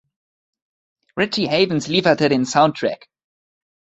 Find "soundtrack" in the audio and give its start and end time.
2.47-3.07